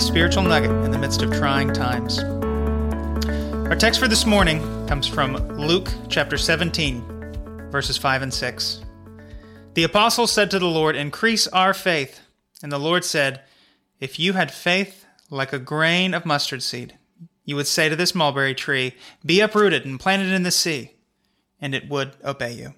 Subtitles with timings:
[0.00, 2.18] spiritual nugget in the midst of trying times.
[3.68, 8.80] Our text for this morning comes from Luke chapter 17, verses 5 and 6.
[9.74, 12.20] The apostle said to the Lord, Increase our faith.
[12.62, 13.42] And the Lord said,
[14.00, 16.96] If you had faith like a grain of mustard seed,
[17.44, 18.94] you would say to this mulberry tree,
[19.24, 20.92] Be uprooted and planted in the sea,
[21.60, 22.74] and it would obey you.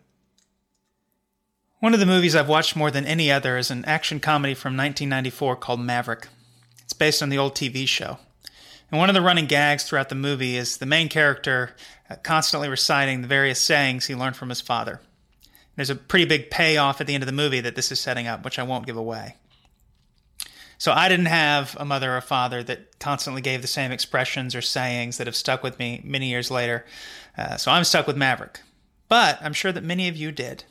[1.80, 4.76] One of the movies I've watched more than any other is an action comedy from
[4.76, 6.26] 1994 called Maverick.
[6.98, 8.18] Based on the old TV show.
[8.90, 11.76] And one of the running gags throughout the movie is the main character
[12.10, 15.00] uh, constantly reciting the various sayings he learned from his father.
[15.76, 18.26] There's a pretty big payoff at the end of the movie that this is setting
[18.26, 19.36] up, which I won't give away.
[20.78, 24.62] So I didn't have a mother or father that constantly gave the same expressions or
[24.62, 26.86] sayings that have stuck with me many years later.
[27.36, 28.60] Uh, so I'm stuck with Maverick.
[29.08, 30.64] But I'm sure that many of you did.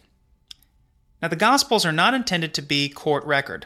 [1.21, 3.65] Now, the Gospels are not intended to be court record.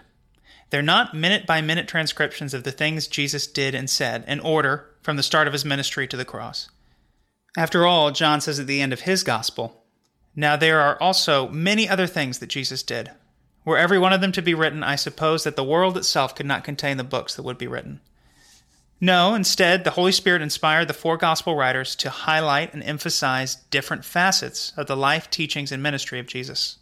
[0.72, 4.90] They're not minute by minute transcriptions of the things Jesus did and said in order
[5.02, 6.70] from the start of his ministry to the cross.
[7.58, 9.84] After all, John says at the end of his Gospel,
[10.34, 13.12] Now there are also many other things that Jesus did.
[13.66, 16.46] Were every one of them to be written, I suppose that the world itself could
[16.46, 18.00] not contain the books that would be written.
[19.02, 24.06] No, instead, the Holy Spirit inspired the four Gospel writers to highlight and emphasize different
[24.06, 26.78] facets of the life, teachings, and ministry of Jesus.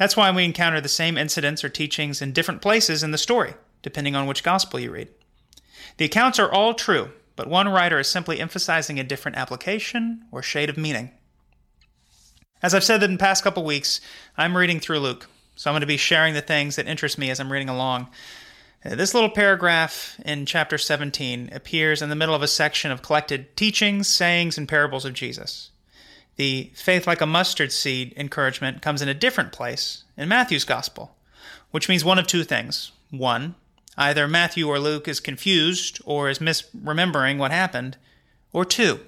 [0.00, 3.52] That's why we encounter the same incidents or teachings in different places in the story,
[3.82, 5.08] depending on which gospel you read.
[5.98, 10.42] The accounts are all true, but one writer is simply emphasizing a different application or
[10.42, 11.10] shade of meaning.
[12.62, 14.00] As I've said in the past couple weeks,
[14.38, 17.28] I'm reading through Luke, so I'm going to be sharing the things that interest me
[17.28, 18.08] as I'm reading along.
[18.82, 23.54] This little paragraph in chapter 17 appears in the middle of a section of collected
[23.54, 25.72] teachings, sayings, and parables of Jesus.
[26.36, 31.16] The faith like a mustard seed encouragement comes in a different place in Matthew's gospel,
[31.70, 32.92] which means one of two things.
[33.10, 33.56] One,
[33.96, 37.96] either Matthew or Luke is confused or is misremembering what happened,
[38.52, 39.00] or two,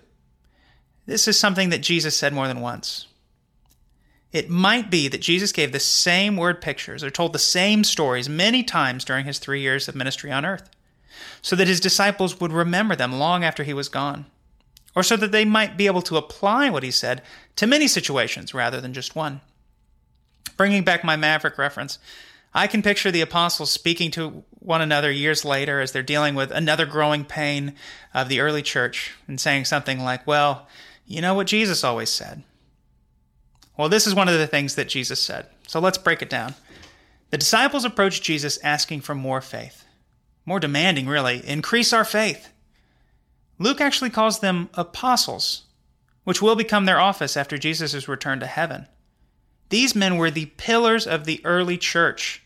[1.06, 3.06] this is something that Jesus said more than once.
[4.30, 8.28] It might be that Jesus gave the same word pictures or told the same stories
[8.28, 10.70] many times during his three years of ministry on earth,
[11.42, 14.26] so that his disciples would remember them long after he was gone
[14.94, 17.22] or so that they might be able to apply what he said
[17.56, 19.40] to many situations rather than just one.
[20.56, 21.98] Bringing back my Maverick reference,
[22.54, 26.50] I can picture the apostles speaking to one another years later as they're dealing with
[26.50, 27.74] another growing pain
[28.12, 30.68] of the early church and saying something like, Well,
[31.06, 32.42] you know what Jesus always said.
[33.76, 35.46] Well, this is one of the things that Jesus said.
[35.66, 36.54] So let's break it down.
[37.30, 39.86] The disciples approached Jesus asking for more faith,
[40.44, 41.46] more demanding, really.
[41.46, 42.51] Increase our faith.
[43.62, 45.66] Luke actually calls them apostles,
[46.24, 48.88] which will become their office after Jesus' return to heaven.
[49.68, 52.42] These men were the pillars of the early church.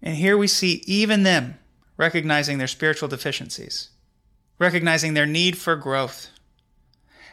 [0.00, 1.58] And here we see even them
[1.96, 3.90] recognizing their spiritual deficiencies,
[4.58, 6.30] recognizing their need for growth.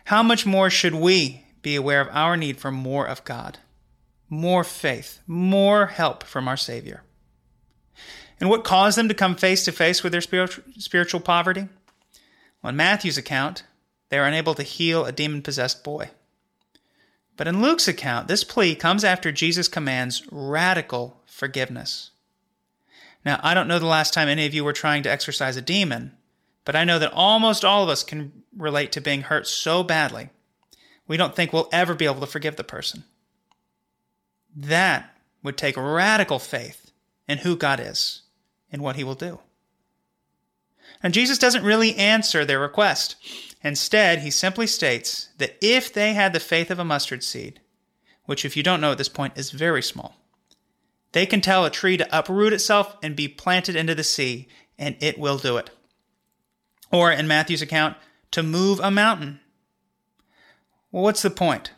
[0.05, 3.59] How much more should we be aware of our need for more of God,
[4.27, 7.03] more faith, more help from our Savior?
[8.39, 10.47] And what caused them to come face to face with their
[10.79, 11.67] spiritual poverty?
[12.63, 13.63] On Matthew's account,
[14.09, 16.11] they are unable to heal a demon possessed boy.
[17.35, 22.11] But in Luke's account, this plea comes after Jesus commands radical forgiveness.
[23.25, 25.61] Now, I don't know the last time any of you were trying to exorcise a
[25.61, 26.15] demon,
[26.65, 30.29] but I know that almost all of us can relate to being hurt so badly,
[31.07, 33.03] we don't think we'll ever be able to forgive the person.
[34.55, 35.09] That
[35.41, 36.91] would take radical faith
[37.27, 38.21] in who God is
[38.71, 39.39] and what he will do.
[41.01, 43.15] And Jesus doesn't really answer their request.
[43.63, 47.61] Instead, he simply states that if they had the faith of a mustard seed,
[48.25, 50.15] which, if you don't know at this point, is very small,
[51.13, 54.95] they can tell a tree to uproot itself and be planted into the sea, and
[54.99, 55.69] it will do it.
[56.91, 57.97] Or, in Matthew's account,
[58.31, 59.39] to move a mountain.
[60.91, 61.71] Well, what's the point?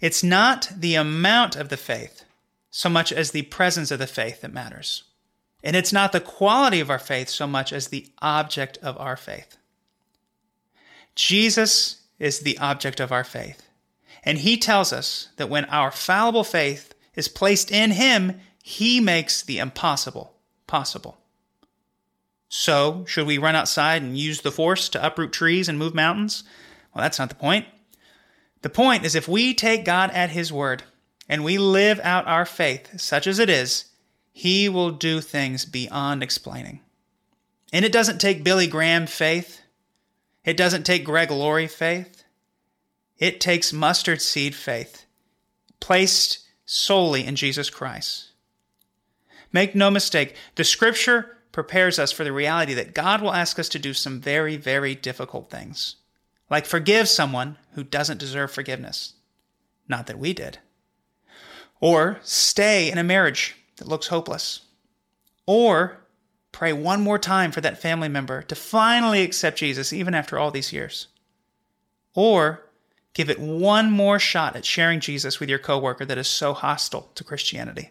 [0.00, 2.24] It's not the amount of the faith
[2.70, 5.04] so much as the presence of the faith that matters.
[5.62, 9.16] And it's not the quality of our faith so much as the object of our
[9.16, 9.56] faith.
[11.14, 13.68] Jesus is the object of our faith.
[14.24, 19.42] And he tells us that when our fallible faith is placed in him, he makes
[19.42, 20.34] the impossible
[20.66, 21.18] possible.
[22.48, 26.44] So, should we run outside and use the force to uproot trees and move mountains?
[26.94, 27.66] Well, that's not the point.
[28.62, 30.82] The point is if we take God at his word
[31.28, 33.86] and we live out our faith, such as it is,
[34.38, 36.78] he will do things beyond explaining.
[37.72, 39.62] And it doesn't take Billy Graham faith.
[40.44, 42.22] It doesn't take Greg Laurie faith.
[43.18, 45.06] It takes mustard seed faith,
[45.80, 48.28] placed solely in Jesus Christ.
[49.52, 53.68] Make no mistake, the scripture prepares us for the reality that God will ask us
[53.70, 55.96] to do some very, very difficult things,
[56.48, 59.14] like forgive someone who doesn't deserve forgiveness.
[59.88, 60.58] Not that we did.
[61.80, 64.62] Or stay in a marriage that looks hopeless.
[65.46, 65.98] Or
[66.52, 70.50] pray one more time for that family member to finally accept Jesus even after all
[70.50, 71.08] these years.
[72.14, 72.66] Or
[73.14, 77.10] give it one more shot at sharing Jesus with your coworker that is so hostile
[77.14, 77.90] to Christianity.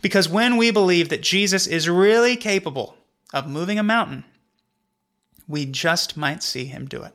[0.00, 2.96] Because when we believe that Jesus is really capable
[3.32, 4.24] of moving a mountain,
[5.46, 7.14] we just might see him do it.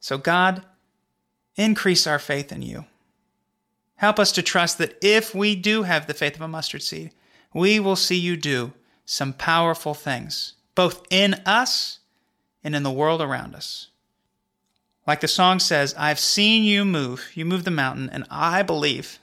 [0.00, 0.62] So, God,
[1.56, 2.84] increase our faith in you.
[3.98, 7.12] Help us to trust that if we do have the faith of a mustard seed,
[7.52, 8.72] we will see you do
[9.04, 11.98] some powerful things, both in us
[12.62, 13.88] and in the world around us.
[15.04, 17.30] Like the song says, I've seen you move.
[17.34, 19.18] You move the mountain, and I believe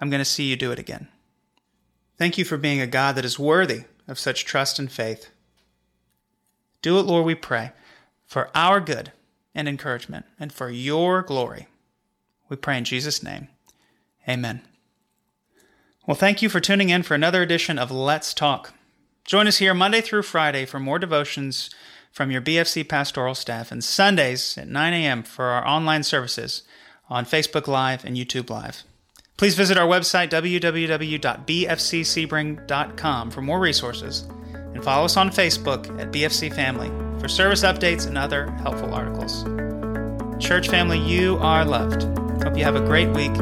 [0.00, 1.06] I'm going to see you do it again.
[2.18, 5.30] Thank you for being a God that is worthy of such trust and faith.
[6.82, 7.72] Do it, Lord, we pray,
[8.26, 9.12] for our good
[9.54, 11.68] and encouragement and for your glory.
[12.48, 13.48] We pray in Jesus' name.
[14.28, 14.62] Amen.
[16.06, 18.72] Well, thank you for tuning in for another edition of Let's Talk.
[19.24, 21.70] Join us here Monday through Friday for more devotions
[22.12, 25.22] from your BFC pastoral staff and Sundays at 9 a.m.
[25.22, 26.62] for our online services
[27.10, 28.84] on Facebook Live and YouTube Live.
[29.36, 34.26] Please visit our website, www.bfcsebring.com, for more resources
[34.76, 36.88] and follow us on Facebook at BFC Family
[37.20, 39.42] for service updates and other helpful articles.
[40.38, 42.02] Church family, you are loved.
[42.42, 43.32] Hope you have a great week,